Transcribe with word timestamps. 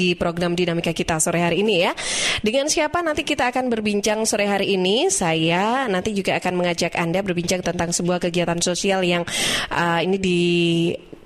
di 0.00 0.16
program 0.16 0.56
Dinamika 0.56 0.96
kita 0.96 1.20
sore 1.20 1.44
hari 1.44 1.60
ini 1.60 1.84
ya. 1.84 1.92
Dengan 2.40 2.72
siapa 2.72 3.04
nanti 3.04 3.20
kita 3.20 3.52
akan 3.52 3.68
berbincang 3.68 4.24
sore 4.24 4.48
hari 4.48 4.80
ini? 4.80 5.12
Saya 5.12 5.84
nanti 5.92 6.16
juga 6.16 6.40
akan 6.40 6.56
mengajak 6.56 6.96
Anda 6.96 7.20
berbincang 7.20 7.60
tentang 7.60 7.92
sebuah 7.92 8.16
kegiatan 8.24 8.56
sosial 8.64 9.04
yang 9.04 9.28
uh, 9.68 10.00
ini 10.00 10.16
di 10.16 10.40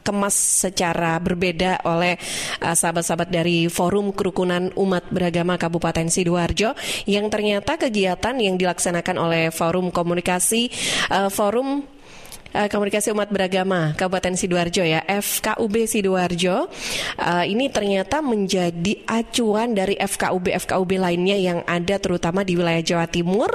kemas 0.04 0.36
secara 0.36 1.16
berbeda 1.16 1.80
oleh 1.88 2.20
uh, 2.60 2.76
sahabat-sahabat 2.76 3.32
dari 3.32 3.72
Forum 3.72 4.12
Kerukunan 4.12 4.68
Umat 4.76 5.08
Beragama 5.08 5.56
Kabupaten 5.56 6.12
Sidoarjo 6.12 6.76
yang 7.08 7.32
ternyata 7.32 7.80
kegiatan 7.80 8.36
yang 8.36 8.60
dilaksanakan 8.60 9.16
oleh 9.16 9.44
Forum 9.48 9.88
Komunikasi 9.88 10.68
uh, 11.08 11.32
Forum 11.32 11.94
uh, 12.54 12.68
Komunikasi 12.70 13.10
Umat 13.10 13.28
Beragama 13.28 13.92
Kabupaten 13.98 14.38
Sidoarjo 14.38 14.86
ya, 14.86 15.02
FKUB 15.02 15.74
Sidoarjo. 15.90 16.70
Uh, 17.18 17.44
ini 17.44 17.68
ternyata 17.68 18.22
menjadi 18.22 19.02
acuan 19.04 19.74
dari 19.74 19.98
FKUB 19.98 20.54
FKUB 20.64 20.90
lainnya 21.02 21.36
yang 21.36 21.60
ada 21.66 21.98
terutama 21.98 22.46
di 22.46 22.54
wilayah 22.54 22.80
Jawa 22.80 23.06
Timur, 23.10 23.50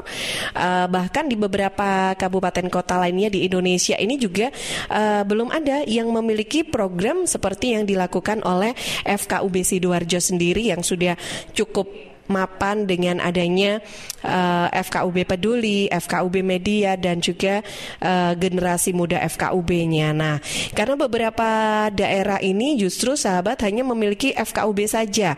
uh, 0.54 0.86
bahkan 0.92 1.26
di 1.26 1.40
beberapa 1.40 2.14
kabupaten 2.20 2.68
kota 2.68 3.00
lainnya 3.00 3.32
di 3.32 3.48
Indonesia 3.48 3.96
ini 3.96 4.20
juga 4.20 4.52
uh, 4.92 5.24
belum 5.24 5.50
ada 5.50 5.88
yang 5.88 6.12
memiliki 6.12 6.68
program 6.68 7.24
seperti 7.24 7.80
yang 7.80 7.88
dilakukan 7.88 8.44
oleh 8.44 8.76
FKUB 9.08 9.56
Sidoarjo 9.64 10.20
sendiri 10.20 10.70
yang 10.76 10.84
sudah 10.84 11.16
cukup 11.56 12.09
mapan 12.30 12.86
dengan 12.86 13.18
adanya 13.20 13.82
uh, 14.22 14.70
eh, 14.70 14.86
FKUB 14.86 15.26
Peduli, 15.26 15.90
FKUB 15.90 16.46
Media 16.46 16.94
dan 16.96 17.20
juga 17.20 17.66
uh, 18.00 18.38
generasi 18.38 18.94
muda 18.94 19.18
FKUB-nya. 19.26 20.14
Nah, 20.14 20.38
karena 20.78 20.96
beberapa 20.96 21.50
daerah 21.90 22.38
ini 22.40 22.78
justru 22.78 23.18
sahabat 23.18 23.60
hanya 23.66 23.82
memiliki 23.82 24.32
FKUB 24.38 24.80
saja 24.86 25.34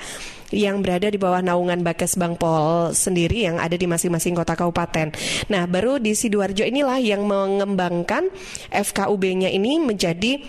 yang 0.52 0.84
berada 0.84 1.08
di 1.08 1.16
bawah 1.16 1.39
naungan 1.39 1.80
Bakes 1.80 2.19
Bangpol 2.19 2.92
sendiri 2.92 3.47
yang 3.47 3.58
ada 3.58 3.80
di 3.80 3.88
masing-masing 3.88 4.36
kota 4.36 4.53
kabupaten. 4.53 5.16
Nah, 5.47 5.64
baru 5.66 5.97
di 5.97 6.12
Sidoarjo 6.12 6.67
inilah 6.67 7.00
yang 7.00 7.23
mengembangkan 7.23 8.28
FKUB-nya 8.69 9.47
ini 9.47 9.80
menjadi 9.80 10.44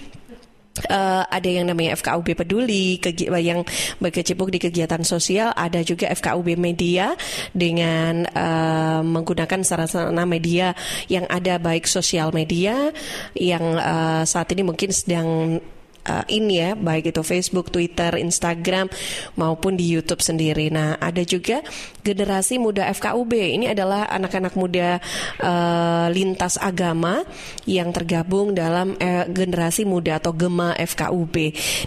Uh, 0.72 1.20
ada 1.28 1.52
yang 1.52 1.68
namanya 1.68 1.92
FKUB 2.00 2.32
Peduli 2.32 2.96
yang 3.44 3.60
berkecimpung 4.00 4.48
di 4.48 4.56
kegiatan 4.56 5.04
sosial, 5.04 5.52
ada 5.52 5.84
juga 5.84 6.08
FKUB 6.08 6.56
Media 6.56 7.12
dengan 7.52 8.24
uh, 8.32 9.04
menggunakan 9.04 9.60
sarana 9.68 10.24
media 10.24 10.72
yang 11.12 11.28
ada 11.28 11.60
baik 11.60 11.84
sosial 11.84 12.32
media 12.32 12.88
yang 13.36 13.76
uh, 13.76 14.24
saat 14.24 14.48
ini 14.56 14.64
mungkin 14.64 14.96
sedang 14.96 15.60
uh, 16.08 16.24
ini 16.30 16.62
ya, 16.62 16.70
baik 16.74 17.14
itu 17.14 17.22
Facebook, 17.22 17.70
Twitter, 17.70 18.18
Instagram 18.18 18.90
maupun 19.38 19.78
di 19.78 19.86
YouTube 19.86 20.22
sendiri. 20.22 20.68
Nah, 20.72 20.98
ada 20.98 21.22
juga 21.22 21.62
generasi 22.02 22.58
muda 22.58 22.86
FKUB. 22.90 23.32
Ini 23.32 23.74
adalah 23.74 24.10
anak-anak 24.10 24.54
muda 24.58 24.98
uh, 25.42 26.06
lintas 26.10 26.58
agama 26.58 27.22
yang 27.66 27.94
tergabung 27.94 28.54
dalam 28.54 28.98
uh, 28.98 29.24
generasi 29.30 29.86
muda 29.86 30.18
atau 30.18 30.34
Gema 30.34 30.74
FKUB 30.76 31.34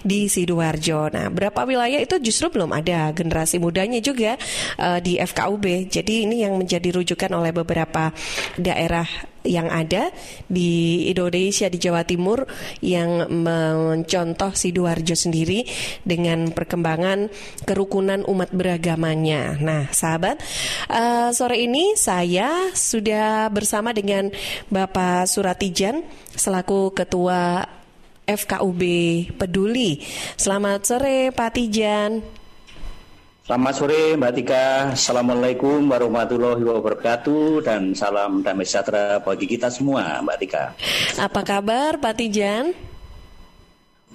di 0.03 0.19
Sidoarjo. 0.31 1.11
Nah, 1.11 1.27
berapa 1.30 1.67
wilayah 1.67 1.99
itu 1.99 2.16
justru 2.23 2.52
belum 2.52 2.71
ada 2.71 3.11
generasi 3.11 3.59
mudanya 3.59 3.99
juga 3.99 4.39
uh, 4.80 4.99
di 5.03 5.19
FKUB. 5.19 5.91
Jadi 5.91 6.27
ini 6.27 6.43
yang 6.47 6.55
menjadi 6.55 6.95
rujukan 6.95 7.31
oleh 7.36 7.52
beberapa 7.52 8.16
daerah 8.55 9.34
yang 9.46 9.72
ada 9.72 10.12
di 10.50 11.06
Indonesia 11.10 11.70
di 11.70 11.78
Jawa 11.80 12.04
Timur 12.04 12.44
yang 12.82 13.30
mencontoh 13.30 14.52
Sidoarjo 14.52 15.16
sendiri 15.16 15.64
dengan 16.04 16.52
perkembangan 16.52 17.30
kerukunan 17.64 18.26
umat 18.26 18.52
beragamanya. 18.52 19.56
Nah, 19.62 19.90
sahabat, 19.94 20.42
uh, 20.90 21.30
sore 21.32 21.64
ini 21.64 21.96
saya 21.96 22.73
sudah 22.73 23.48
bersama 23.54 23.94
dengan 23.95 24.34
Bapak 24.67 25.30
Suratijan 25.30 26.04
selaku 26.36 26.92
Ketua 26.92 27.64
FKUB 28.26 28.82
Peduli. 29.38 30.02
Selamat 30.36 30.84
sore 30.84 31.30
Pak 31.30 31.50
Tijan. 31.55 32.45
Selamat 33.45 33.78
sore 33.78 34.17
Mbak 34.17 34.33
Tika, 34.42 34.66
Assalamualaikum 34.98 35.86
warahmatullahi 35.86 36.66
wabarakatuh 36.66 37.61
dan 37.61 37.94
salam 37.94 38.42
damai 38.42 38.66
sejahtera 38.66 39.22
bagi 39.22 39.45
kita 39.45 39.70
semua 39.70 40.17
Mbak 40.26 40.38
Tika. 40.42 40.73
Apa 41.22 41.45
kabar 41.45 42.02
Pak 42.02 42.17
Tijan? 42.17 42.73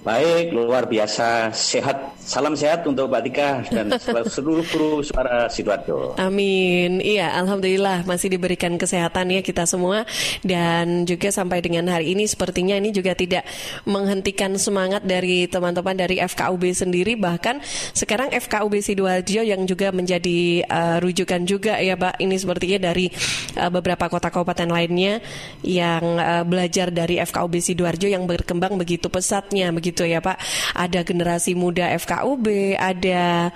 Baik, 0.00 0.56
luar 0.56 0.88
biasa, 0.88 1.53
sehat. 1.53 2.16
Salam 2.16 2.56
sehat 2.56 2.88
untuk 2.88 3.11
Mbak 3.11 3.22
Tika 3.28 3.50
dan 3.69 3.93
seluruh 4.33 4.65
kru 4.65 5.05
suara 5.05 5.44
Sidoarjo. 5.53 6.16
Amin. 6.16 7.05
Iya, 7.05 7.37
alhamdulillah 7.37 8.09
masih 8.09 8.33
diberikan 8.33 8.81
kesehatan 8.81 9.28
ya 9.28 9.44
kita 9.44 9.69
semua 9.69 10.09
dan 10.41 11.05
juga 11.05 11.28
sampai 11.28 11.60
dengan 11.60 11.84
hari 11.93 12.16
ini 12.16 12.25
sepertinya 12.25 12.81
ini 12.81 12.97
juga 12.97 13.12
tidak 13.12 13.44
menghentikan 13.84 14.56
semangat 14.56 15.05
dari 15.05 15.44
teman-teman 15.50 15.93
dari 15.93 16.16
FKUB 16.22 16.65
sendiri 16.72 17.21
bahkan 17.21 17.60
sekarang 17.93 18.33
FKUB 18.33 18.81
Sidoarjo 18.81 19.44
yang 19.44 19.69
juga 19.69 19.93
menjadi 19.93 20.65
uh, 20.65 20.97
rujukan 21.03 21.44
juga 21.44 21.77
ya 21.77 21.99
Pak. 21.99 22.25
Ini 22.25 22.37
sepertinya 22.41 22.89
dari 22.89 23.12
uh, 23.59 23.69
beberapa 23.69 24.09
kota 24.09 24.33
kabupaten 24.33 24.71
lainnya 24.71 25.21
yang 25.60 26.05
uh, 26.16 26.44
belajar 26.47 26.89
dari 26.89 27.21
FKUB 27.21 27.60
Sidoarjo 27.60 28.09
yang 28.09 28.25
berkembang 28.25 28.81
begitu 28.81 29.12
pesatnya 29.12 29.69
begitu 29.75 29.90
gitu 29.91 30.06
ya 30.06 30.23
Pak. 30.23 30.39
Ada 30.78 31.03
generasi 31.03 31.59
muda 31.59 31.91
FKUB, 31.99 32.78
ada 32.78 33.51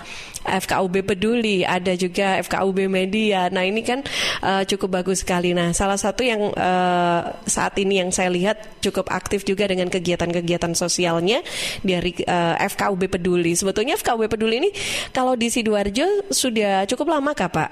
FKUB 0.44 0.94
Peduli, 1.08 1.64
ada 1.64 1.96
juga 1.96 2.38
FKUB 2.44 2.86
Media. 2.86 3.48
Nah 3.48 3.64
ini 3.64 3.80
kan 3.80 4.04
uh, 4.44 4.62
cukup 4.68 5.00
bagus 5.00 5.24
sekali. 5.24 5.56
Nah 5.56 5.72
salah 5.72 5.96
satu 5.96 6.20
yang 6.20 6.52
uh, 6.52 7.22
saat 7.48 7.74
ini 7.80 8.04
yang 8.04 8.12
saya 8.12 8.28
lihat 8.28 8.82
cukup 8.84 9.08
aktif 9.08 9.48
juga 9.48 9.64
dengan 9.64 9.88
kegiatan-kegiatan 9.88 10.76
sosialnya 10.76 11.40
dari 11.80 12.12
uh, 12.28 12.60
eh, 12.60 12.68
FKUB 12.68 13.08
Peduli. 13.08 13.56
Sebetulnya 13.56 13.96
FKUB 13.96 14.28
Peduli 14.28 14.60
ini 14.60 14.70
kalau 15.16 15.32
di 15.34 15.48
sidoarjo 15.48 16.28
sudah 16.28 16.84
cukup 16.84 17.16
lama 17.16 17.32
kah 17.32 17.48
Pak 17.48 17.70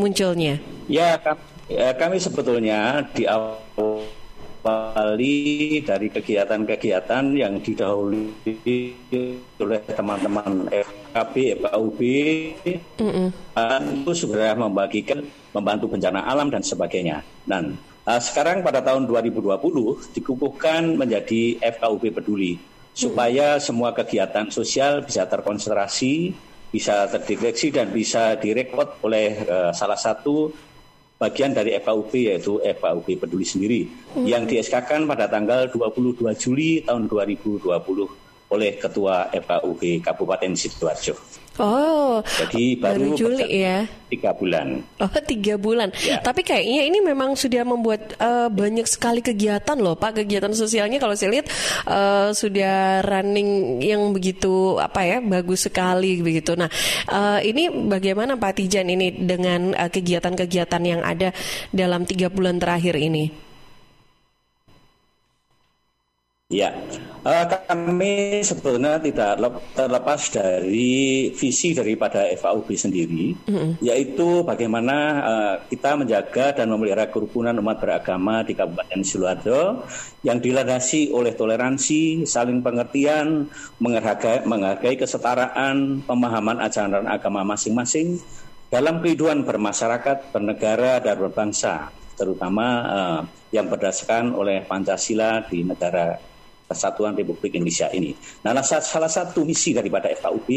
munculnya? 0.00 0.56
Ya, 0.88 1.20
ya 1.68 1.92
kami 1.94 2.16
sebetulnya 2.16 3.04
di 3.12 3.28
awal 3.28 3.60
Bali 4.60 5.80
dari 5.80 6.12
kegiatan-kegiatan 6.12 7.24
yang 7.32 7.56
didahului 7.64 8.28
oleh 9.56 9.80
teman-teman 9.88 10.68
FKB, 10.68 11.34
FKUB, 11.64 12.00
mm 13.00 13.10
-mm. 13.10 13.28
itu 14.04 14.12
sudah 14.12 14.52
membagikan 14.52 15.24
membantu 15.56 15.96
bencana 15.96 16.28
alam 16.28 16.52
dan 16.52 16.60
sebagainya. 16.60 17.24
Dan 17.48 17.80
uh, 18.04 18.20
sekarang 18.20 18.60
pada 18.60 18.84
tahun 18.84 19.08
2020 19.08 20.12
dikukuhkan 20.12 20.94
menjadi 20.94 21.56
FKUB 21.80 22.20
peduli 22.20 22.60
supaya 22.92 23.56
semua 23.56 23.96
kegiatan 23.96 24.52
sosial 24.52 25.00
bisa 25.00 25.24
terkonsentrasi, 25.24 26.36
bisa 26.68 27.08
terdeteksi 27.08 27.72
dan 27.72 27.88
bisa 27.88 28.36
direkod 28.36 29.00
oleh 29.00 29.40
uh, 29.48 29.72
salah 29.72 29.96
satu 29.96 30.52
bagian 31.20 31.52
dari 31.52 31.76
FAUB 31.76 32.12
yaitu 32.16 32.56
FAUB 32.64 33.04
Peduli 33.20 33.44
sendiri 33.44 33.84
hmm. 34.16 34.24
yang 34.24 34.48
di 34.48 34.56
SK-kan 34.56 35.04
pada 35.04 35.28
tanggal 35.28 35.68
22 35.68 36.16
Juli 36.40 36.80
tahun 36.80 37.12
2020 37.12 37.68
oleh 38.50 38.72
Ketua 38.80 39.28
FAUB 39.28 40.00
Kabupaten 40.00 40.52
Sidoarjo. 40.56 41.14
Oh, 41.58 42.22
jadi 42.22 42.78
baru, 42.78 43.10
baru 43.12 43.18
Juli 43.18 43.66
ya? 43.66 43.84
Tiga 44.06 44.30
bulan. 44.32 44.86
Oh, 45.02 45.10
tiga 45.20 45.58
bulan. 45.58 45.90
Ya. 46.00 46.22
Tapi 46.22 46.46
kayaknya 46.46 46.86
ini 46.88 47.02
memang 47.02 47.34
sudah 47.34 47.66
membuat 47.66 48.16
uh, 48.22 48.46
banyak 48.48 48.86
sekali 48.86 49.18
kegiatan 49.20 49.76
loh, 49.76 49.98
Pak. 49.98 50.22
Kegiatan 50.22 50.54
sosialnya 50.54 50.96
kalau 51.02 51.18
saya 51.18 51.36
lihat 51.36 51.50
uh, 51.90 52.30
sudah 52.32 53.02
running 53.02 53.82
yang 53.82 54.14
begitu 54.14 54.78
apa 54.78 55.04
ya, 55.04 55.18
bagus 55.20 55.66
sekali 55.66 56.22
begitu. 56.22 56.54
Nah, 56.54 56.70
uh, 57.10 57.42
ini 57.42 57.68
bagaimana 57.68 58.38
Pak 58.38 58.56
Tijan 58.56 58.88
ini 58.88 59.10
dengan 59.20 59.74
kegiatan-kegiatan 59.74 60.82
uh, 60.86 60.88
yang 60.96 61.02
ada 61.04 61.34
dalam 61.74 62.06
tiga 62.06 62.30
bulan 62.32 62.56
terakhir 62.56 62.94
ini? 62.96 63.50
Ya, 66.50 66.74
uh, 67.24 67.44
kami 67.68 68.40
sebetulnya 68.40 69.00
tidak 69.00 69.40
terlepas 69.76 70.20
dari 70.32 71.30
visi 71.34 71.76
daripada 71.76 72.24
FAUB 72.36 72.68
sendiri, 72.76 73.36
mm-hmm. 73.46 73.70
yaitu 73.84 74.44
bagaimana 74.44 74.96
uh, 75.20 75.54
kita 75.68 75.96
menjaga 75.96 76.62
dan 76.62 76.72
memelihara 76.72 77.08
kerukunan 77.08 77.56
umat 77.60 77.80
beragama 77.80 78.44
di 78.44 78.56
Kabupaten 78.56 79.00
Sidoarjo 79.04 79.84
yang 80.24 80.40
dilandasi 80.40 81.12
oleh 81.12 81.32
toleransi, 81.36 82.28
saling 82.28 82.60
pengertian, 82.60 83.48
menghargai, 83.80 84.44
menghargai 84.44 84.96
kesetaraan, 85.00 86.04
pemahaman 86.04 86.60
ajaran 86.60 87.08
agama 87.08 87.44
masing-masing 87.44 88.20
dalam 88.70 89.02
kehidupan 89.02 89.42
bermasyarakat, 89.42 90.30
bernegara, 90.30 91.02
dan 91.02 91.18
berbangsa, 91.18 91.90
terutama 92.14 92.66
uh, 92.86 93.20
yang 93.50 93.66
berdasarkan 93.66 94.30
oleh 94.38 94.62
Pancasila 94.62 95.42
di 95.50 95.66
negara 95.66 96.29
Kesatuan 96.70 97.18
Republik 97.18 97.58
Indonesia 97.58 97.90
ini. 97.90 98.14
Nah, 98.46 98.54
salah 98.62 99.10
satu 99.10 99.42
misi 99.42 99.74
daripada 99.74 100.06
FKUP 100.06 100.48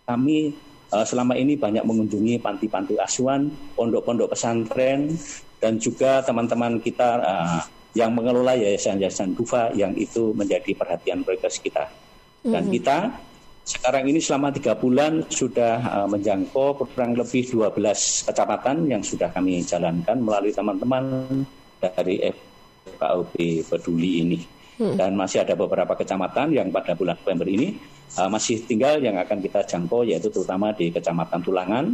kami 0.09 0.51
uh, 0.91 1.07
selama 1.07 1.39
ini 1.39 1.55
banyak 1.55 1.85
mengunjungi 1.87 2.43
panti-panti 2.43 2.99
asuhan, 2.99 3.53
pondok-pondok 3.77 4.33
pesantren 4.33 5.15
dan 5.61 5.77
juga 5.77 6.25
teman-teman 6.25 6.81
kita 6.81 7.21
uh, 7.21 7.61
yang 7.93 8.17
mengelola 8.17 8.57
yayasan-yayasan 8.57 9.37
dufa 9.37 9.71
yang 9.77 9.93
itu 9.95 10.33
menjadi 10.33 10.73
perhatian 10.75 11.23
prioritas 11.23 11.61
kita. 11.61 11.87
Dan 12.41 12.67
mm-hmm. 12.67 12.75
kita 12.81 12.97
sekarang 13.71 14.09
ini 14.09 14.19
selama 14.19 14.51
tiga 14.51 14.75
bulan 14.75 15.23
sudah 15.29 15.79
uh, 15.85 16.09
menjangkau 16.11 16.81
kurang 16.81 17.15
lebih 17.15 17.45
12 17.45 17.77
kecamatan 18.27 18.77
yang 18.89 19.03
sudah 19.05 19.29
kami 19.31 19.63
jalankan 19.63 20.19
melalui 20.19 20.51
teman-teman 20.51 21.05
dari 21.79 22.19
FKUP 22.25 23.35
Peduli 23.69 24.13
ini. 24.25 24.41
Hmm. 24.81 24.97
Dan 24.97 25.13
masih 25.13 25.45
ada 25.45 25.53
beberapa 25.53 25.93
kecamatan 25.93 26.57
yang 26.57 26.73
pada 26.73 26.97
bulan 26.97 27.21
November 27.21 27.45
ini 27.45 27.77
uh, 28.17 28.33
masih 28.33 28.65
tinggal 28.65 28.97
yang 28.99 29.21
akan 29.21 29.39
kita 29.45 29.61
jangkau 29.69 30.09
yaitu 30.09 30.33
terutama 30.33 30.73
di 30.73 30.89
Kecamatan 30.89 31.45
Tulangan, 31.45 31.85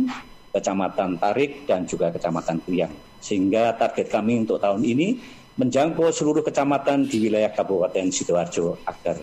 Kecamatan 0.52 1.18
Tarik, 1.18 1.66
dan 1.66 1.86
juga 1.86 2.10
Kecamatan 2.10 2.62
Kuyang. 2.62 2.92
Sehingga 3.18 3.74
target 3.74 4.06
kami 4.12 4.46
untuk 4.46 4.60
tahun 4.60 4.82
ini 4.84 5.18
menjangkau 5.56 6.12
seluruh 6.12 6.44
kecamatan 6.44 7.08
di 7.08 7.26
wilayah 7.26 7.48
Kabupaten 7.48 8.12
Sidoarjo 8.12 8.76
agar 8.84 9.16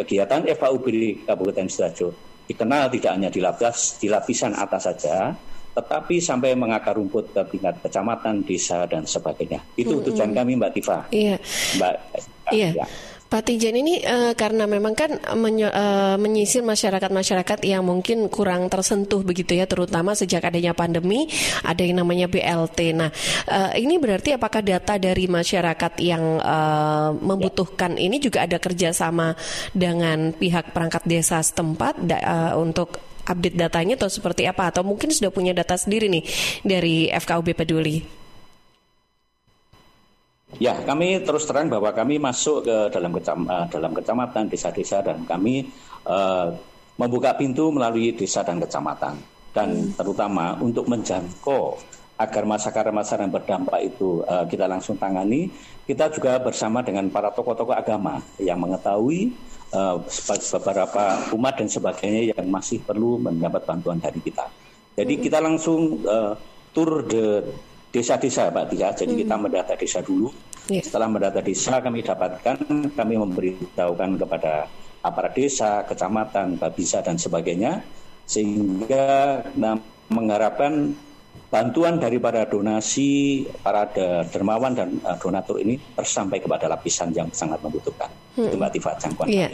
kegiatan 0.00 0.42
FAUB 0.48 0.84
di 0.88 1.22
Kabupaten 1.22 1.68
Sidoarjo 1.68 2.08
dikenal 2.48 2.92
tidak 2.92 3.10
hanya 3.16 3.28
di, 3.32 3.40
lapis, 3.40 4.00
di 4.00 4.08
lapisan 4.08 4.52
atas 4.52 4.84
saja, 4.84 5.32
tetapi 5.74 6.20
sampai 6.20 6.52
mengakar 6.54 6.96
rumput 6.96 7.32
ke 7.32 7.42
tingkat 7.56 7.80
kecamatan, 7.80 8.44
desa, 8.44 8.84
dan 8.84 9.08
sebagainya. 9.08 9.64
Itu 9.74 10.04
tujuan 10.04 10.32
mm 10.32 10.36
-hmm. 10.36 10.44
kami 10.44 10.52
Mbak 10.60 10.72
Tifa. 10.76 10.98
Iya. 11.08 11.36
Mbak, 11.80 11.94
iya. 12.52 12.70
Ya. 12.84 12.86
Pak 13.34 13.50
Tijan 13.50 13.74
ini 13.74 13.98
uh, 13.98 14.30
karena 14.38 14.62
memang 14.62 14.94
kan 14.94 15.18
menye, 15.34 15.66
uh, 15.66 16.14
menyisir 16.22 16.62
masyarakat-masyarakat 16.62 17.66
yang 17.66 17.82
mungkin 17.82 18.30
kurang 18.30 18.70
tersentuh 18.70 19.26
begitu 19.26 19.58
ya, 19.58 19.66
terutama 19.66 20.14
sejak 20.14 20.46
adanya 20.46 20.70
pandemi 20.70 21.26
ada 21.66 21.82
yang 21.82 21.98
namanya 21.98 22.30
BLT. 22.30 22.94
Nah, 22.94 23.10
uh, 23.50 23.74
ini 23.74 23.98
berarti 23.98 24.38
apakah 24.38 24.62
data 24.62 25.02
dari 25.02 25.26
masyarakat 25.26 25.98
yang 25.98 26.38
uh, 26.38 27.10
membutuhkan 27.10 27.98
ini 27.98 28.22
juga 28.22 28.46
ada 28.46 28.62
kerjasama 28.62 29.34
dengan 29.74 30.30
pihak 30.30 30.70
perangkat 30.70 31.02
desa 31.02 31.42
setempat 31.42 32.06
da, 32.06 32.22
uh, 32.22 32.52
untuk 32.62 33.18
update 33.26 33.58
datanya 33.58 33.98
atau 33.98 34.14
seperti 34.14 34.46
apa? 34.46 34.70
Atau 34.70 34.86
mungkin 34.86 35.10
sudah 35.10 35.34
punya 35.34 35.50
data 35.50 35.74
sendiri 35.74 36.06
nih 36.06 36.22
dari 36.62 37.10
FKUB 37.10 37.50
Peduli? 37.50 38.23
Ya, 40.62 40.78
kami 40.86 41.18
terus 41.26 41.50
terang 41.50 41.66
bahwa 41.66 41.90
kami 41.90 42.22
masuk 42.22 42.62
ke 42.66 42.76
dalam 42.94 43.10
kecam, 43.10 43.42
uh, 43.50 43.66
dalam 43.66 43.90
kecamatan, 43.90 44.46
desa-desa 44.46 45.02
dan 45.02 45.26
kami 45.26 45.66
uh, 46.06 46.54
membuka 46.94 47.34
pintu 47.34 47.74
melalui 47.74 48.14
desa 48.14 48.46
dan 48.46 48.62
kecamatan 48.62 49.18
dan 49.50 49.90
terutama 49.98 50.54
untuk 50.62 50.86
menjangkau 50.86 51.78
agar 52.14 52.46
masyarakat-masyarakat 52.46 53.26
yang 53.26 53.34
berdampak 53.34 53.80
itu 53.82 54.22
uh, 54.30 54.46
kita 54.46 54.70
langsung 54.70 54.94
tangani. 54.94 55.50
Kita 55.82 56.06
juga 56.14 56.38
bersama 56.38 56.80
dengan 56.86 57.10
para 57.10 57.34
tokoh-tokoh 57.34 57.74
agama 57.74 58.22
yang 58.38 58.62
mengetahui 58.62 59.34
uh, 59.74 59.98
beberapa 60.54 61.34
umat 61.34 61.54
dan 61.58 61.66
sebagainya 61.66 62.38
yang 62.38 62.46
masih 62.46 62.78
perlu 62.86 63.18
mendapat 63.18 63.66
bantuan 63.66 63.98
dari 63.98 64.22
kita. 64.22 64.46
Jadi 64.94 65.14
kita 65.18 65.42
langsung 65.42 66.06
uh, 66.06 66.38
tur 66.70 67.02
de 67.02 67.42
desa-desa 67.94 68.50
Pak 68.50 68.74
Tika. 68.74 68.90
Jadi 68.90 69.14
hmm. 69.14 69.20
kita 69.22 69.34
mendata 69.38 69.72
desa 69.78 70.02
dulu. 70.02 70.34
Yeah. 70.66 70.82
Setelah 70.82 71.06
mendata 71.06 71.38
desa 71.38 71.78
kami 71.78 72.02
dapatkan, 72.02 72.56
kami 72.98 73.14
memberitahukan 73.14 74.10
kepada 74.18 74.66
aparat 75.06 75.32
desa, 75.38 75.86
kecamatan, 75.86 76.58
babisa 76.58 77.04
dan 77.04 77.14
sebagainya, 77.14 77.84
sehingga 78.26 79.38
nah, 79.54 79.78
mengharapkan 80.10 80.96
bantuan 81.54 82.02
dari 82.02 82.18
para 82.18 82.42
donasi, 82.50 83.46
para 83.62 83.86
dermawan 84.26 84.74
dan 84.74 84.98
uh, 85.06 85.14
donatur 85.14 85.62
ini 85.62 85.78
tersampai 85.94 86.42
kepada 86.42 86.66
lapisan 86.66 87.14
yang 87.14 87.30
sangat 87.30 87.62
membutuhkan. 87.62 88.10
Hmm. 88.34 88.50
Itu 88.50 88.58
Mbak 88.58 88.70
Tifa 88.74 88.90
jangkauan 88.98 89.30
iya. 89.30 89.46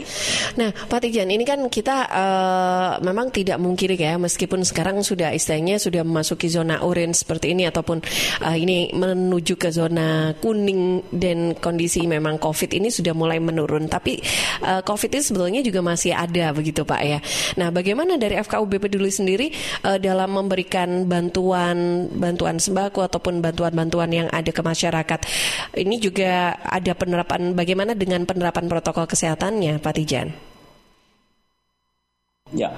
Nah 0.57 0.73
Pak 0.73 1.05
Tijan 1.05 1.29
ini 1.29 1.45
kan 1.45 1.61
kita 1.69 2.09
uh, 2.09 2.91
memang 3.05 3.29
tidak 3.29 3.61
mungkin 3.61 3.93
ya 3.93 4.17
meskipun 4.17 4.65
sekarang 4.65 5.05
sudah 5.05 5.29
istilahnya 5.37 5.77
sudah 5.77 6.01
memasuki 6.01 6.49
zona 6.49 6.81
orange 6.81 7.21
seperti 7.21 7.53
ini 7.53 7.69
ataupun 7.69 8.01
uh, 8.41 8.57
ini 8.57 8.89
menuju 8.89 9.61
ke 9.61 9.69
zona 9.69 10.33
kuning 10.41 11.05
dan 11.13 11.53
kondisi 11.61 12.09
memang 12.09 12.41
COVID 12.41 12.73
ini 12.73 12.89
sudah 12.89 13.13
mulai 13.13 13.37
menurun 13.37 13.85
tapi 13.85 14.17
uh, 14.65 14.81
COVID 14.81 15.13
ini 15.13 15.21
sebetulnya 15.21 15.61
juga 15.61 15.85
masih 15.85 16.17
ada 16.17 16.49
begitu 16.49 16.81
Pak 16.81 17.01
ya. 17.05 17.21
Nah 17.61 17.69
bagaimana 17.69 18.17
dari 18.17 18.41
FKUB 18.41 18.81
Peduli 18.81 19.13
sendiri 19.13 19.53
uh, 19.85 20.01
dalam 20.01 20.33
memberikan 20.33 21.05
bantuan 21.05 21.90
bantuan 22.15 22.57
sembako 22.57 23.07
ataupun 23.07 23.39
bantuan-bantuan 23.39 24.09
yang 24.11 24.27
ada 24.31 24.51
ke 24.51 24.61
masyarakat 24.63 25.19
ini 25.77 25.95
juga 25.97 26.55
ada 26.61 26.91
penerapan 26.95 27.55
bagaimana 27.55 27.95
dengan 27.95 28.27
penerapan 28.27 28.67
protokol 28.67 29.07
kesehatannya, 29.07 29.79
Pak 29.79 29.93
Tijan? 29.95 30.27
Ya, 32.51 32.75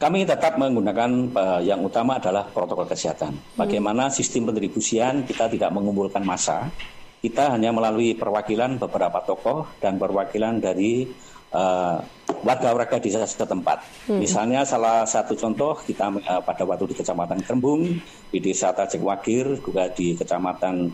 kami 0.00 0.24
tetap 0.24 0.56
menggunakan 0.56 1.10
uh, 1.36 1.60
yang 1.60 1.84
utama 1.84 2.16
adalah 2.16 2.48
protokol 2.48 2.88
kesehatan. 2.88 3.36
Hmm. 3.36 3.58
Bagaimana 3.60 4.08
sistem 4.08 4.48
pendistribusian 4.48 5.28
kita 5.28 5.52
tidak 5.52 5.70
mengumpulkan 5.76 6.24
massa, 6.24 6.72
kita 7.20 7.52
hanya 7.52 7.68
melalui 7.68 8.16
perwakilan 8.16 8.80
beberapa 8.80 9.20
tokoh 9.20 9.68
dan 9.76 10.00
perwakilan 10.00 10.56
dari 10.56 11.04
uh, 11.52 12.00
warga-warga 12.42 12.96
desa 13.00 13.24
setempat. 13.24 14.08
Hmm. 14.08 14.20
Misalnya 14.20 14.64
salah 14.64 15.04
satu 15.04 15.36
contoh 15.36 15.76
kita 15.84 16.10
uh, 16.10 16.42
pada 16.42 16.62
waktu 16.64 16.90
di 16.92 16.96
Kecamatan 16.96 17.40
Kerembung, 17.44 17.86
di 18.30 18.38
Desa 18.38 18.72
Tajik 18.72 19.02
Wagir, 19.04 19.60
juga 19.60 19.88
di 19.92 20.16
Kecamatan 20.16 20.88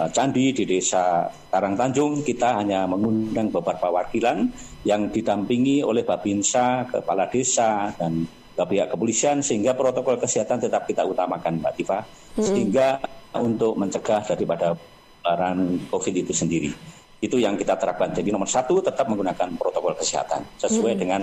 uh, 0.00 0.10
Candi, 0.12 0.52
di 0.52 0.64
Desa 0.68 1.28
Karang 1.48 1.76
Tanjung, 1.76 2.20
kita 2.24 2.60
hanya 2.60 2.84
mengundang 2.84 3.48
beberapa 3.48 3.90
wakilan 3.90 4.48
yang 4.84 5.08
didampingi 5.12 5.84
oleh 5.84 6.04
Babinsa, 6.04 6.88
Kepala 6.88 7.28
Desa, 7.28 7.92
dan 7.96 8.24
pihak 8.60 8.92
kepolisian 8.92 9.40
sehingga 9.40 9.72
protokol 9.72 10.20
kesehatan 10.20 10.60
tetap 10.60 10.84
kita 10.84 11.00
utamakan 11.00 11.64
Mbak 11.64 11.74
Tifa 11.80 12.04
hmm. 12.04 12.44
sehingga 12.44 13.00
untuk 13.40 13.72
mencegah 13.72 14.20
daripada 14.20 14.76
penularan 14.76 15.80
COVID 15.88 16.14
itu 16.20 16.32
sendiri 16.36 16.70
itu 17.20 17.36
yang 17.36 17.54
kita 17.54 17.76
terapkan. 17.76 18.10
Jadi 18.16 18.32
nomor 18.32 18.48
satu 18.48 18.80
tetap 18.80 19.04
menggunakan 19.06 19.52
protokol 19.60 19.92
kesehatan 19.96 20.40
sesuai 20.56 20.96
hmm. 20.96 21.00
dengan 21.00 21.20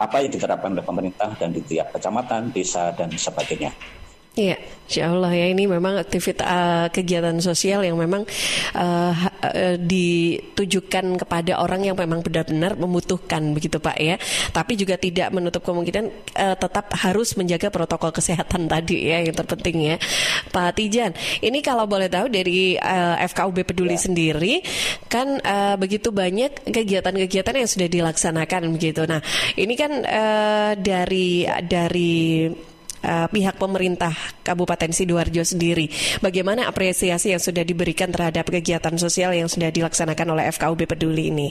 apa 0.00 0.16
yang 0.24 0.32
diterapkan 0.32 0.72
oleh 0.72 0.86
pemerintah 0.86 1.30
dan 1.36 1.52
di 1.52 1.60
tiap 1.66 1.92
kecamatan, 1.92 2.54
desa 2.54 2.94
dan 2.96 3.10
sebagainya. 3.12 3.74
Iya, 4.38 4.56
insya 4.86 5.10
Allah 5.10 5.34
ya 5.34 5.46
ini 5.50 5.66
memang 5.66 5.98
aktivitas 5.98 6.46
uh, 6.46 6.86
kegiatan 6.94 7.34
sosial 7.42 7.82
yang 7.82 7.98
memang 7.98 8.22
uh, 8.78 9.12
uh, 9.42 9.76
ditujukan 9.80 11.20
kepada 11.20 11.60
orang 11.60 11.84
yang 11.88 11.96
memang 11.96 12.22
benar-benar 12.24 12.76
membutuhkan 12.76 13.52
begitu 13.56 13.82
Pak 13.82 13.96
ya. 13.98 14.16
Tapi 14.52 14.76
juga 14.78 15.00
tidak 15.00 15.32
menutup 15.34 15.64
kemungkinan 15.64 16.04
uh, 16.36 16.56
tetap 16.56 16.92
harus 16.96 17.34
menjaga 17.34 17.68
protokol 17.72 18.14
kesehatan 18.14 18.68
tadi 18.72 19.10
ya 19.10 19.24
yang 19.24 19.34
terpenting 19.34 19.94
ya. 19.94 19.96
Pak 20.50 20.78
Tijan, 20.78 21.12
ini 21.44 21.60
kalau 21.60 21.84
boleh 21.84 22.06
tahu 22.06 22.30
dari 22.30 22.76
uh, 22.78 23.16
FKUB 23.26 23.66
Peduli 23.66 23.96
ya. 23.96 24.04
sendiri 24.06 24.54
kan 25.10 25.40
uh, 25.42 25.74
begitu 25.80 26.14
banyak 26.14 26.68
kegiatan-kegiatan 26.68 27.54
yang 27.56 27.68
sudah 27.68 27.88
dilaksanakan 27.90 28.70
begitu. 28.74 29.04
Nah, 29.04 29.20
ini 29.58 29.74
kan 29.74 29.92
uh, 30.04 30.72
dari 30.78 31.44
dari 31.66 32.50
uh, 33.04 33.26
pihak 33.28 33.56
pemerintah 33.56 34.12
Kabupaten 34.44 34.92
Sidoarjo 34.92 35.44
sendiri. 35.44 35.88
Bagaimana 36.20 36.68
apresiasi 36.68 37.32
yang 37.32 37.42
sudah 37.42 37.64
diberikan 37.64 38.12
terhadap 38.12 38.48
kegiatan 38.48 38.96
sosial 38.96 39.32
yang 39.36 39.48
sudah 39.48 39.72
dilaksanakan 39.72 40.28
oleh 40.36 40.44
FKUB 40.52 40.80
Peduli 40.88 41.24
ini? 41.32 41.48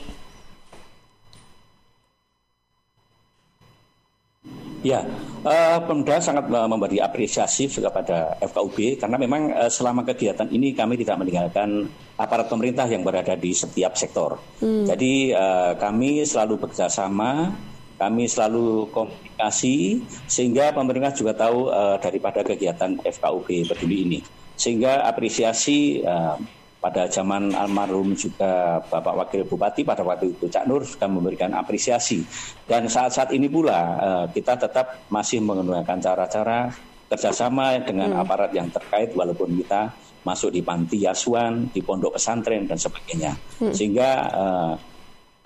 Ya, 4.79 5.03
uh, 5.43 5.77
Pemda 5.83 6.23
sangat 6.23 6.47
memberi 6.47 7.03
apresiasi 7.03 7.67
kepada 7.67 8.39
FKUB 8.39 8.95
karena 8.95 9.19
memang 9.19 9.51
uh, 9.51 9.67
selama 9.67 10.07
kegiatan 10.07 10.47
ini 10.47 10.71
kami 10.71 10.95
tidak 10.95 11.19
meninggalkan 11.19 11.91
aparat 12.15 12.47
pemerintah 12.47 12.87
yang 12.87 13.03
berada 13.03 13.35
di 13.35 13.51
setiap 13.51 13.99
sektor. 13.99 14.39
Hmm. 14.63 14.87
Jadi 14.87 15.35
uh, 15.35 15.75
kami 15.75 16.23
selalu 16.23 16.63
bekerjasama 16.63 17.51
kami 17.99 18.31
selalu 18.31 18.87
komunikasi 18.95 19.99
sehingga 20.23 20.71
pemerintah 20.71 21.11
juga 21.11 21.35
tahu 21.35 21.67
uh, 21.67 21.99
daripada 21.99 22.39
kegiatan 22.47 22.95
FKUB 23.03 23.67
peduli 23.67 23.97
ini. 24.07 24.19
Sehingga 24.55 25.03
apresiasi 25.03 25.99
uh, 26.07 26.39
pada 26.79 27.11
zaman 27.11 27.51
almarhum 27.51 28.15
juga 28.15 28.79
Bapak 28.87 29.15
Wakil 29.19 29.43
Bupati 29.43 29.83
pada 29.83 29.99
waktu 29.99 30.31
itu 30.31 30.47
Cak 30.47 30.63
Nur 30.63 30.87
sudah 30.87 31.11
memberikan 31.11 31.51
apresiasi. 31.51 32.23
Dan 32.63 32.87
saat-saat 32.87 33.35
ini 33.35 33.51
pula 33.51 33.79
uh, 33.99 34.25
kita 34.31 34.55
tetap 34.55 35.03
masih 35.11 35.43
menggunakan 35.43 35.99
cara-cara 35.99 36.71
kerjasama 37.11 37.83
dengan 37.83 38.15
hmm. 38.15 38.21
aparat 38.23 38.51
yang 38.55 38.71
terkait 38.71 39.11
walaupun 39.11 39.59
kita 39.59 39.91
masuk 40.23 40.55
di 40.55 40.63
panti 40.63 41.03
asuhan, 41.03 41.67
di 41.71 41.83
pondok 41.83 42.15
pesantren 42.15 42.63
dan 42.63 42.79
sebagainya. 42.79 43.35
Hmm. 43.59 43.75
Sehingga 43.75 44.09
uh, 44.31 44.73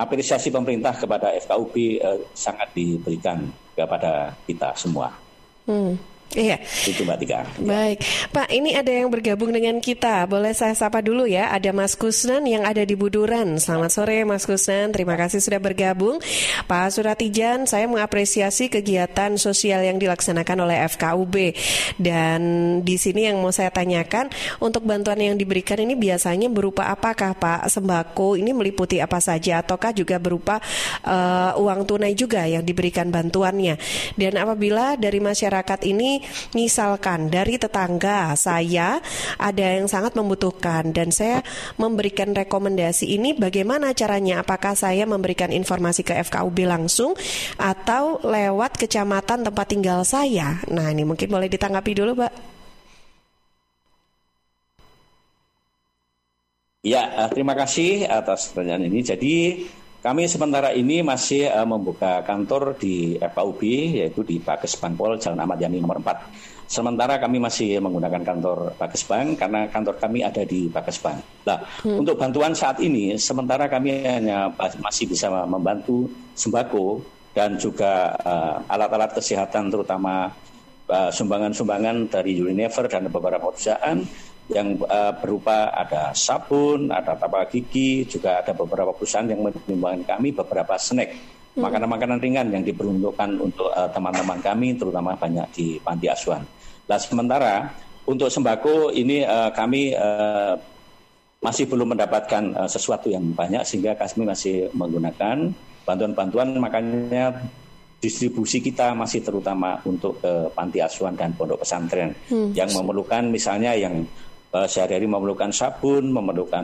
apresiasi 0.03 0.51
pemerintah 0.51 0.93
kepada 0.93 1.31
FKUB 1.33 1.75
eh, 1.99 2.19
sangat 2.35 2.69
diberikan 2.75 3.47
kepada 3.73 4.35
kita 4.45 4.75
semua. 4.75 5.09
Hmm. 5.65 5.95
Iya. 6.33 6.57
Itu 6.65 7.05
Mbak 7.05 7.17
Tika. 7.21 7.45
Baik. 7.61 8.01
Pak, 8.33 8.49
ini 8.49 8.73
ada 8.73 8.89
yang 8.89 9.13
bergabung 9.13 9.53
dengan 9.53 9.77
kita. 9.77 10.25
Boleh 10.25 10.57
saya 10.57 10.73
sapa 10.73 11.05
dulu 11.05 11.29
ya. 11.29 11.53
Ada 11.53 11.69
Mas 11.69 11.93
Kusnan 11.93 12.41
yang 12.49 12.65
ada 12.65 12.81
di 12.81 12.97
Buduran. 12.97 13.61
Selamat 13.61 13.93
sore 13.93 14.25
Mas 14.25 14.49
Kusnan. 14.49 14.89
Terima 14.89 15.13
kasih 15.13 15.37
sudah 15.37 15.61
bergabung. 15.61 16.17
Pak 16.65 16.89
Suratijan, 16.89 17.69
saya 17.69 17.85
mengapresiasi 17.85 18.73
kegiatan 18.73 19.37
sosial 19.37 19.85
yang 19.85 20.01
dilaksanakan 20.01 20.65
oleh 20.65 20.81
FKUB. 20.89 21.35
Dan 22.01 22.41
di 22.81 22.97
sini 22.97 23.29
yang 23.29 23.37
mau 23.37 23.53
saya 23.53 23.69
tanyakan, 23.69 24.33
untuk 24.57 24.89
bantuan 24.89 25.21
yang 25.21 25.37
diberikan 25.37 25.77
ini 25.77 25.93
biasanya 25.93 26.49
berupa 26.49 26.89
apakah 26.89 27.37
Pak? 27.37 27.69
Sembako 27.69 28.41
ini 28.41 28.57
meliputi 28.57 28.97
apa 28.97 29.21
saja 29.21 29.61
ataukah 29.61 29.93
juga 29.93 30.17
berupa 30.17 30.57
uh, 31.05 31.53
uang 31.61 31.85
tunai 31.85 32.17
juga 32.17 32.41
yang 32.49 32.65
diberikan 32.65 33.13
bantuannya? 33.13 33.77
Dan 34.17 34.41
apabila 34.41 34.97
dari 34.97 35.21
masyarakat 35.21 35.79
ini 35.85 36.22
misalkan 36.57 37.27
dari 37.31 37.55
tetangga 37.55 38.35
saya 38.35 38.99
ada 39.37 39.65
yang 39.79 39.87
sangat 39.87 40.15
membutuhkan 40.15 40.91
dan 40.91 41.09
saya 41.13 41.41
memberikan 41.77 42.31
rekomendasi 42.33 43.13
ini 43.15 43.35
bagaimana 43.37 43.91
caranya? 43.93 44.41
Apakah 44.41 44.73
saya 44.77 45.03
memberikan 45.07 45.49
informasi 45.51 46.01
ke 46.05 46.13
FKUB 46.23 46.65
langsung 46.65 47.13
atau 47.59 48.19
lewat 48.23 48.79
kecamatan 48.79 49.45
tempat 49.45 49.65
tinggal 49.69 50.01
saya? 50.07 50.59
Nah, 50.69 50.89
ini 50.89 51.03
mungkin 51.05 51.29
boleh 51.29 51.49
ditanggapi 51.51 51.91
dulu, 51.93 52.25
Pak. 52.25 52.33
Ya, 56.83 57.07
eh, 57.15 57.29
terima 57.31 57.55
kasih 57.55 58.11
atas 58.11 58.51
pertanyaan 58.51 58.91
ini. 58.91 58.99
Jadi 59.07 59.35
kami 60.03 60.27
sementara 60.27 60.75
ini 60.75 60.99
masih 60.99 61.47
uh, 61.47 61.63
membuka 61.63 62.19
kantor 62.27 62.75
di 62.75 63.15
FKUB 63.15 63.61
yaitu 64.03 64.19
di 64.27 64.35
Pakes 64.43 64.75
Pol 64.75 65.15
Jalan 65.15 65.39
Ahmad 65.39 65.63
Yani 65.63 65.79
nomor 65.79 66.03
4. 66.03 66.67
Sementara 66.67 67.23
kami 67.23 67.39
masih 67.39 67.79
menggunakan 67.79 68.19
kantor 68.19 68.75
Pakes 68.75 69.07
Bank 69.07 69.39
karena 69.39 69.71
kantor 69.71 69.95
kami 69.95 70.19
ada 70.27 70.43
di 70.43 70.67
Pakes 70.67 70.99
Bank. 70.99 71.47
Nah, 71.47 71.63
hmm. 71.87 72.03
untuk 72.03 72.19
bantuan 72.19 72.51
saat 72.51 72.83
ini 72.83 73.15
sementara 73.15 73.71
kami 73.71 74.03
hanya 74.03 74.51
masih 74.83 75.07
bisa 75.07 75.31
membantu 75.47 76.11
sembako 76.35 76.99
dan 77.31 77.55
juga 77.55 78.11
uh, 78.27 78.59
alat-alat 78.67 79.15
kesehatan 79.17 79.73
terutama 79.73 80.29
eh, 80.85 81.09
sumbangan-sumbangan 81.09 81.95
uh, 82.05 82.09
dari 82.11 82.37
Unilever 82.37 82.85
dan 82.85 83.09
beberapa 83.09 83.49
perusahaan 83.49 83.97
yang 84.51 84.75
uh, 84.83 85.15
berupa 85.23 85.71
ada 85.71 86.11
sabun, 86.11 86.91
ada 86.91 87.15
tapak 87.15 87.53
gigi, 87.53 88.03
juga 88.03 88.43
ada 88.43 88.51
beberapa 88.51 88.91
perusahaan 88.91 89.27
yang 89.27 89.39
menyumbangkan 89.39 90.19
kami 90.19 90.35
beberapa 90.35 90.75
snack, 90.75 91.15
hmm. 91.55 91.63
makanan-makanan 91.63 92.19
ringan 92.19 92.47
yang 92.51 92.63
diperuntukkan 92.63 93.29
untuk 93.39 93.71
uh, 93.71 93.87
teman-teman 93.87 94.39
kami, 94.43 94.75
terutama 94.75 95.15
banyak 95.15 95.47
di 95.55 95.79
panti 95.79 96.11
asuhan. 96.11 96.43
Nah 96.91 96.99
sementara 96.99 97.71
untuk 98.03 98.27
sembako 98.27 98.91
ini 98.91 99.23
uh, 99.23 99.47
kami 99.55 99.95
uh, 99.95 100.59
masih 101.39 101.67
belum 101.67 101.95
mendapatkan 101.95 102.43
uh, 102.55 102.67
sesuatu 102.67 103.07
yang 103.07 103.23
banyak 103.31 103.63
sehingga 103.63 103.95
kami 103.95 104.27
masih 104.27 104.67
menggunakan 104.75 105.55
bantuan-bantuan 105.87 106.55
makanya 106.59 107.35
distribusi 108.03 108.59
kita 108.59 108.91
masih 108.91 109.23
terutama 109.23 109.79
untuk 109.87 110.19
ke 110.19 110.51
panti 110.51 110.83
asuhan 110.83 111.15
dan 111.15 111.31
pondok 111.39 111.63
pesantren 111.63 112.11
hmm. 112.27 112.51
yang 112.51 112.67
memerlukan 112.75 113.31
misalnya 113.31 113.71
yang 113.79 114.03
uh, 114.53 114.67
sehari-hari 114.69 115.09
memerlukan 115.09 115.49
sabun, 115.49 116.13
memerlukan 116.13 116.63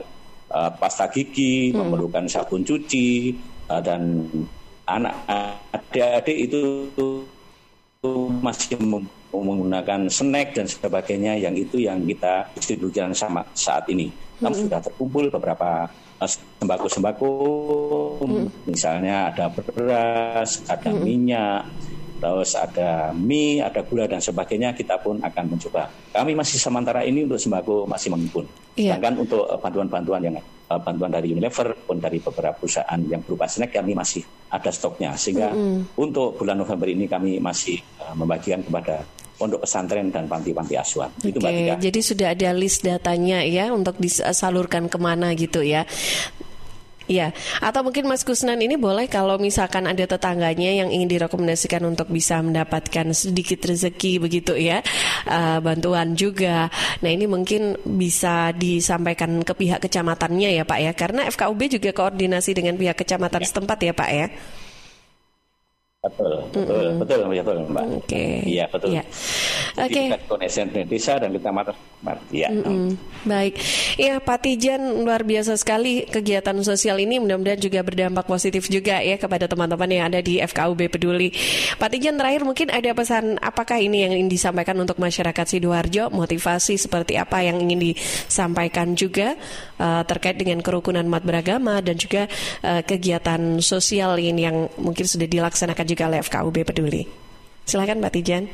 uh, 0.53 0.72
pasta 0.77 1.10
gigi, 1.10 1.74
hmm. 1.74 1.81
memerlukan 1.81 2.25
sabun 2.29 2.62
cuci 2.62 3.34
uh, 3.67 3.81
dan 3.81 4.29
anak 4.89 5.13
adik-adik 5.69 6.50
itu 6.50 6.62
masih 8.41 8.79
menggunakan 9.29 10.10
snack 10.10 10.58
dan 10.58 10.65
sebagainya 10.65 11.38
yang 11.38 11.53
itu 11.53 11.77
yang 11.77 12.01
kita 12.08 12.50
distribusikan 12.58 13.13
sama 13.13 13.46
saat 13.53 13.86
ini. 13.91 14.10
Namun 14.41 14.55
hmm. 14.55 14.65
sudah 14.65 14.79
terkumpul 14.81 15.25
beberapa 15.29 15.86
sembako-sembako, 16.19 17.31
hmm. 18.24 18.72
misalnya 18.72 19.31
ada 19.31 19.48
beras, 19.51 20.63
ada 20.67 20.89
hmm. 20.91 21.01
minyak, 21.03 21.63
terus 22.20 22.52
ada 22.54 23.16
mie, 23.16 23.64
ada 23.64 23.82
gula 23.88 24.06
dan 24.06 24.20
sebagainya, 24.20 24.76
kita 24.76 25.00
pun 25.00 25.18
akan 25.24 25.44
mencoba. 25.56 25.88
Kami 26.12 26.36
masih 26.36 26.60
sementara 26.60 27.02
ini 27.08 27.24
untuk 27.24 27.40
sembako 27.40 27.88
masih 27.88 28.12
menghimpun. 28.12 28.46
Iya. 28.76 28.96
Sedangkan 28.96 29.24
untuk 29.24 29.44
eh, 29.48 29.60
bantuan-bantuan 29.60 30.22
yang 30.24 30.36
uh, 30.40 30.80
bantuan 30.80 31.12
dari 31.12 31.32
Unilever 31.32 31.74
pun 31.88 31.98
dari 31.98 32.20
beberapa 32.20 32.56
perusahaan 32.60 33.00
yang 33.08 33.24
berupa 33.24 33.48
snack 33.48 33.74
kami 33.74 33.96
masih 33.96 34.24
ada 34.52 34.70
stoknya. 34.70 35.16
Sehingga 35.16 35.52
mm 35.52 35.58
-hmm. 35.58 35.80
untuk 36.00 36.36
bulan 36.36 36.60
November 36.60 36.88
ini 36.92 37.08
kami 37.08 37.40
masih 37.40 37.80
uh, 38.04 38.14
membagikan 38.14 38.62
kepada 38.62 39.02
pondok 39.40 39.64
pesantren 39.64 40.12
dan 40.12 40.28
panti-panti 40.28 40.76
asuhan. 40.76 41.08
Oke, 41.16 41.32
Itu 41.32 41.40
Jadi 41.80 42.00
sudah 42.04 42.36
ada 42.36 42.52
list 42.52 42.84
datanya 42.84 43.40
ya 43.48 43.72
untuk 43.72 43.96
disalurkan 43.96 44.92
ke 44.92 45.00
mana 45.00 45.32
gitu 45.32 45.64
ya. 45.64 45.88
Iya, 47.10 47.34
atau 47.58 47.82
mungkin 47.82 48.06
Mas 48.06 48.22
Kusnan 48.22 48.62
ini 48.62 48.78
boleh 48.78 49.10
kalau 49.10 49.42
misalkan 49.42 49.89
ada 49.89 50.06
tetangganya 50.06 50.70
yang 50.78 50.94
ingin 50.94 51.10
direkomendasikan 51.10 51.82
untuk 51.89 52.06
bisa 52.13 52.38
mendapatkan 52.38 53.10
sedikit 53.18 53.66
rezeki 53.66 54.22
begitu 54.22 54.54
ya, 54.54 54.86
uh, 55.25 55.58
bantuan 55.58 56.13
juga. 56.13 56.70
Nah 57.01 57.10
ini 57.10 57.25
mungkin 57.25 57.82
bisa 57.82 58.54
disampaikan 58.54 59.42
ke 59.42 59.58
pihak 59.58 59.82
kecamatannya 59.89 60.62
ya 60.62 60.63
Pak 60.70 60.80
ya, 60.86 60.92
karena 60.94 61.25
FKUB 61.25 61.82
juga 61.82 61.89
koordinasi 61.98 62.54
dengan 62.54 62.78
pihak 62.78 63.01
kecamatan 63.01 63.42
ya. 63.42 63.48
setempat 63.50 63.78
ya 63.82 63.94
Pak 63.98 64.10
ya. 64.13 64.28
Betul, 66.00 66.48
betul, 66.56 66.63
mm 66.63 66.96
-hmm. 66.96 67.00
betul, 67.03 67.20
betul, 67.27 67.58
Mbak. 67.75 67.86
Oke. 67.91 68.08
Okay. 68.08 68.32
Iya, 68.48 68.72
betul. 68.72 68.96
Yeah. 68.96 69.08
Oke. 69.84 70.15
Okay. 70.15 70.88
Desa 70.88 71.20
dan 71.20 71.36
kita 71.36 71.51
ya. 72.32 72.48
Mm 72.48 72.63
-hmm. 72.63 72.88
Baik. 73.27 73.60
Ya, 74.00 74.15
Pak 74.24 74.48
Tijan 74.48 75.03
luar 75.03 75.27
biasa 75.27 75.60
sekali 75.60 76.08
kegiatan 76.08 76.56
sosial 76.63 77.03
ini 77.03 77.20
mudah-mudahan 77.20 77.60
juga 77.60 77.84
berdampak 77.84 78.32
positif 78.32 78.72
juga 78.72 79.03
ya 79.03 79.20
kepada 79.20 79.51
teman-teman 79.51 79.91
yang 79.91 80.08
ada 80.08 80.24
di 80.24 80.39
FKUB 80.39 80.88
Peduli. 80.88 81.36
Pak 81.75 81.91
Tijan 81.91 82.15
terakhir 82.15 82.48
mungkin 82.48 82.72
ada 82.72 82.96
pesan 82.96 83.36
apakah 83.44 83.84
ini 83.84 84.08
yang 84.08 84.15
ingin 84.15 84.32
disampaikan 84.32 84.79
untuk 84.79 85.03
masyarakat 85.03 85.51
Sidoarjo, 85.51 86.15
motivasi 86.15 86.79
seperti 86.79 87.20
apa 87.20 87.44
yang 87.44 87.60
ingin 87.60 87.91
disampaikan 87.91 88.96
juga 88.96 89.36
uh, 89.75 90.08
terkait 90.08 90.39
dengan 90.39 90.63
kerukunan 90.63 91.03
umat 91.03 91.27
beragama 91.27 91.84
dan 91.84 92.00
juga 92.00 92.32
uh, 92.63 92.79
kegiatan 92.88 93.60
sosial 93.60 94.15
ini 94.15 94.48
yang 94.48 94.72
mungkin 94.79 95.03
sudah 95.03 95.27
dilaksanakan 95.27 95.88
juga 95.89 96.05
oleh 96.05 96.22
FKUB 96.22 96.62
Peduli. 96.62 97.03
Silakan 97.65 98.01
Pak 98.05 98.13
Tijan. 98.13 98.46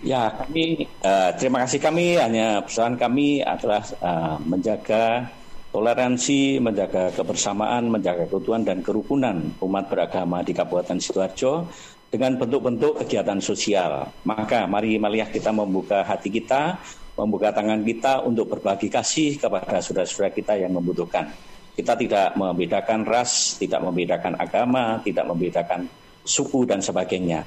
Ya, 0.00 0.32
kami 0.32 0.88
uh, 1.04 1.30
terima 1.36 1.66
kasih 1.66 1.76
kami 1.76 2.16
hanya 2.16 2.64
pesan 2.64 2.96
kami 2.96 3.44
adalah 3.44 3.84
uh, 4.00 4.40
menjaga 4.40 5.28
toleransi, 5.70 6.56
menjaga 6.56 7.12
kebersamaan, 7.12 7.92
menjaga 7.92 8.24
keutuhan 8.26 8.64
dan 8.64 8.80
kerukunan 8.80 9.52
umat 9.60 9.92
beragama 9.92 10.40
di 10.40 10.56
Kabupaten 10.56 10.98
Sidoarjo 10.98 11.68
dengan 12.08 12.40
bentuk-bentuk 12.40 13.04
kegiatan 13.04 13.38
sosial. 13.44 14.08
Maka 14.24 14.64
mari 14.64 14.96
marilah 14.96 15.28
kita 15.28 15.52
membuka 15.52 16.00
hati 16.02 16.32
kita, 16.32 16.80
membuka 17.14 17.52
tangan 17.52 17.84
kita 17.84 18.24
untuk 18.24 18.50
berbagi 18.56 18.88
kasih 18.88 19.36
kepada 19.36 19.84
saudara-saudara 19.84 20.32
kita 20.32 20.58
yang 20.58 20.74
membutuhkan. 20.74 21.28
Kita 21.76 21.92
tidak 21.94 22.40
membedakan 22.40 23.04
ras, 23.04 23.60
tidak 23.60 23.84
membedakan 23.84 24.32
agama, 24.40 24.98
tidak 25.04 25.28
membedakan 25.28 25.86
suku 26.24 26.68
dan 26.68 26.80
sebagainya. 26.80 27.44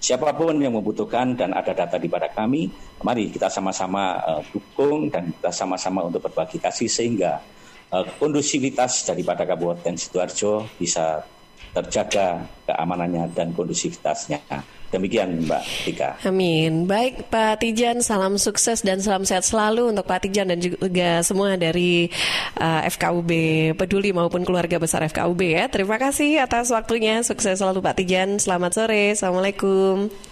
Siapa 0.00 0.32
pun 0.32 0.56
yang 0.56 0.72
membutuhkan 0.80 1.36
dan 1.36 1.52
ada 1.52 1.76
data 1.76 2.00
di 2.00 2.08
pada 2.08 2.32
kami, 2.32 2.72
mari 3.04 3.28
kita 3.28 3.52
sama-sama 3.52 4.16
uh, 4.24 4.42
dukung 4.48 5.12
dan 5.12 5.28
kita 5.28 5.52
sama-sama 5.52 6.00
untuk 6.08 6.24
berbagi 6.24 6.56
kasih 6.56 6.88
sehingga 6.88 7.36
uh, 7.92 8.04
kondusivitas 8.16 9.04
daripada 9.04 9.44
Kabupaten 9.44 10.00
Sidoarjo 10.00 10.72
bisa 10.80 11.20
terjaga 11.76 12.48
keamanannya 12.64 13.28
dan 13.36 13.52
kondusivitasnya. 13.52 14.40
Demikian 14.90 15.46
Mbak 15.46 15.62
Tika. 15.86 16.10
Amin. 16.26 16.90
Baik 16.90 17.30
Pak 17.30 17.62
Tijan, 17.62 18.02
salam 18.02 18.34
sukses 18.42 18.82
dan 18.82 18.98
salam 18.98 19.22
sehat 19.22 19.46
selalu 19.46 19.94
untuk 19.94 20.02
Pak 20.02 20.26
Tijan 20.26 20.50
dan 20.50 20.58
juga 20.58 21.22
semua 21.22 21.54
dari 21.54 22.10
uh, 22.58 22.82
FKUB 22.90 23.30
Peduli 23.78 24.10
maupun 24.10 24.42
keluarga 24.42 24.82
besar 24.82 25.06
FKUB 25.06 25.40
ya. 25.46 25.70
Terima 25.70 25.94
kasih 25.94 26.42
atas 26.42 26.74
waktunya. 26.74 27.22
Sukses 27.22 27.62
selalu 27.62 27.78
Pak 27.86 28.02
Tijan. 28.02 28.42
Selamat 28.42 28.74
sore. 28.74 29.14
Assalamualaikum. 29.14 30.29